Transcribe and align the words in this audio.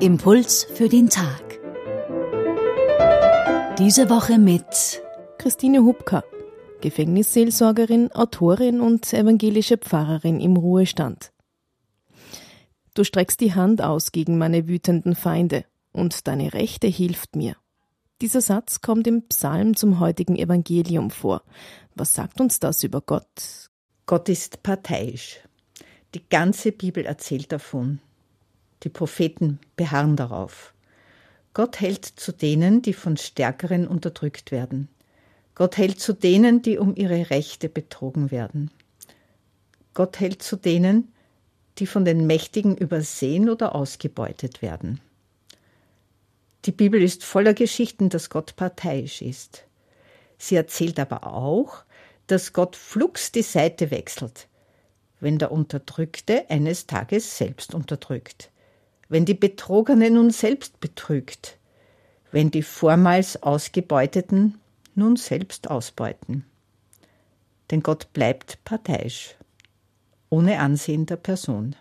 Impuls 0.00 0.64
für 0.74 0.88
den 0.88 1.08
Tag. 1.08 1.60
Diese 3.78 4.10
Woche 4.10 4.38
mit 4.38 5.00
Christine 5.38 5.84
Hubka, 5.84 6.24
Gefängnisseelsorgerin, 6.80 8.10
Autorin 8.10 8.80
und 8.80 9.12
evangelische 9.12 9.78
Pfarrerin 9.78 10.40
im 10.40 10.56
Ruhestand. 10.56 11.30
Du 12.94 13.04
streckst 13.04 13.40
die 13.40 13.54
Hand 13.54 13.80
aus 13.80 14.10
gegen 14.10 14.38
meine 14.38 14.66
wütenden 14.66 15.14
Feinde, 15.14 15.64
und 15.92 16.26
deine 16.26 16.52
Rechte 16.52 16.88
hilft 16.88 17.36
mir. 17.36 17.54
Dieser 18.24 18.40
Satz 18.40 18.80
kommt 18.80 19.06
im 19.06 19.20
Psalm 19.28 19.76
zum 19.76 20.00
heutigen 20.00 20.36
Evangelium 20.36 21.10
vor. 21.10 21.42
Was 21.94 22.14
sagt 22.14 22.40
uns 22.40 22.58
das 22.58 22.82
über 22.82 23.02
Gott? 23.02 23.68
Gott 24.06 24.30
ist 24.30 24.62
parteiisch. 24.62 25.40
Die 26.14 26.26
ganze 26.30 26.72
Bibel 26.72 27.04
erzählt 27.04 27.52
davon. 27.52 28.00
Die 28.82 28.88
Propheten 28.88 29.60
beharren 29.76 30.16
darauf. 30.16 30.72
Gott 31.52 31.82
hält 31.82 32.06
zu 32.06 32.32
denen, 32.32 32.80
die 32.80 32.94
von 32.94 33.18
Stärkeren 33.18 33.86
unterdrückt 33.86 34.52
werden. 34.52 34.88
Gott 35.54 35.76
hält 35.76 36.00
zu 36.00 36.14
denen, 36.14 36.62
die 36.62 36.78
um 36.78 36.96
ihre 36.96 37.28
Rechte 37.28 37.68
betrogen 37.68 38.30
werden. 38.30 38.70
Gott 39.92 40.18
hält 40.18 40.42
zu 40.42 40.56
denen, 40.56 41.12
die 41.76 41.86
von 41.86 42.06
den 42.06 42.26
Mächtigen 42.26 42.74
übersehen 42.74 43.50
oder 43.50 43.74
ausgebeutet 43.74 44.62
werden. 44.62 45.02
Die 46.64 46.72
Bibel 46.72 47.02
ist 47.02 47.24
voller 47.24 47.54
Geschichten, 47.54 48.08
dass 48.08 48.30
Gott 48.30 48.56
parteiisch 48.56 49.22
ist. 49.22 49.64
Sie 50.38 50.56
erzählt 50.56 50.98
aber 50.98 51.26
auch, 51.26 51.84
dass 52.26 52.52
Gott 52.52 52.76
flugs 52.76 53.32
die 53.32 53.42
Seite 53.42 53.90
wechselt, 53.90 54.48
wenn 55.20 55.38
der 55.38 55.52
Unterdrückte 55.52 56.48
eines 56.48 56.86
Tages 56.86 57.36
selbst 57.36 57.74
unterdrückt 57.74 58.50
wenn 59.08 59.24
die 59.24 59.34
Betrogene 59.34 60.10
nun 60.10 60.30
selbst 60.30 60.80
betrügt, 60.80 61.58
wenn 62.30 62.50
die 62.50 62.62
vormals 62.62 63.42
Ausgebeuteten 63.42 64.58
nun 64.94 65.16
selbst 65.16 65.70
ausbeuten. 65.70 66.44
Denn 67.70 67.82
Gott 67.82 68.12
bleibt 68.12 68.58
parteiisch, 68.64 69.36
ohne 70.30 70.58
Ansehen 70.58 71.06
der 71.06 71.16
Person. 71.16 71.76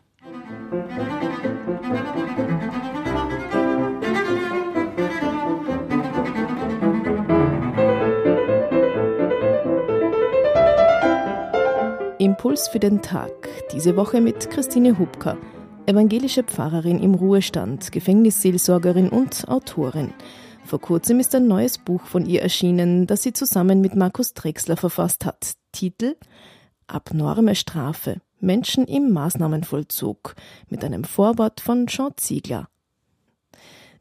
Impuls 12.23 12.67
für 12.67 12.79
den 12.79 13.01
Tag. 13.01 13.49
Diese 13.71 13.95
Woche 13.95 14.21
mit 14.21 14.49
Christine 14.49 14.97
Hubka 14.97 15.37
evangelische 15.85 16.43
Pfarrerin 16.43 16.99
im 16.99 17.15
Ruhestand, 17.15 17.91
Gefängnisseelsorgerin 17.91 19.09
und 19.09 19.47
Autorin. 19.47 20.13
Vor 20.65 20.79
kurzem 20.79 21.19
ist 21.19 21.35
ein 21.35 21.47
neues 21.47 21.77
Buch 21.77 22.05
von 22.05 22.25
ihr 22.25 22.41
erschienen, 22.41 23.05
das 23.05 23.23
sie 23.23 23.33
zusammen 23.33 23.81
mit 23.81 23.95
Markus 23.95 24.33
Drexler 24.33 24.77
verfasst 24.77 25.25
hat. 25.25 25.53
Titel 25.71 26.15
Abnorme 26.87 27.55
Strafe. 27.55 28.21
Menschen 28.39 28.85
im 28.85 29.11
Maßnahmenvollzug 29.11 30.35
mit 30.69 30.83
einem 30.83 31.03
Vorwort 31.03 31.61
von 31.61 31.87
Jean 31.87 32.11
Ziegler. 32.17 32.67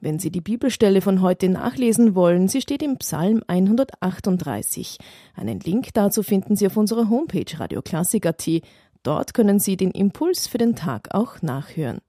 Wenn 0.02 0.18
Sie 0.18 0.32
die 0.32 0.40
Bibelstelle 0.40 1.00
von 1.00 1.22
heute 1.22 1.48
nachlesen 1.48 2.16
wollen, 2.16 2.48
sie 2.48 2.60
steht 2.60 2.82
im 2.82 2.96
Psalm 2.96 3.44
138. 3.46 4.98
Einen 5.36 5.60
Link 5.60 5.94
dazu 5.94 6.24
finden 6.24 6.56
Sie 6.56 6.66
auf 6.66 6.76
unserer 6.76 7.08
Homepage 7.08 7.46
radioklassik.at 7.56 8.50
Dort 9.04 9.32
können 9.32 9.60
Sie 9.60 9.76
den 9.76 9.92
Impuls 9.92 10.48
für 10.48 10.58
den 10.58 10.74
Tag 10.74 11.14
auch 11.14 11.40
nachhören. 11.40 12.00